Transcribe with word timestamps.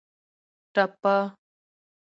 ټپه 0.73 1.15